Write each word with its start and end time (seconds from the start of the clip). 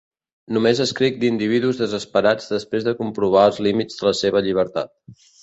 Només 0.55 0.79
escric 0.85 1.19
d'individus 1.23 1.81
desesperats 1.81 2.49
després 2.55 2.89
de 2.89 2.95
comprovar 3.03 3.45
els 3.51 3.61
límits 3.69 4.01
de 4.01 4.09
la 4.11 4.17
seva 4.23 4.45
llibertat. 4.49 4.93